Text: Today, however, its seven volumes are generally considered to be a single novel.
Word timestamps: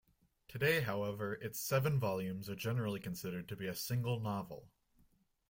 Today, 0.47 0.81
however, 0.81 1.35
its 1.35 1.59
seven 1.59 1.99
volumes 1.99 2.49
are 2.49 2.55
generally 2.55 2.99
considered 2.99 3.47
to 3.49 3.55
be 3.55 3.67
a 3.67 3.75
single 3.75 4.19
novel. 4.19 4.67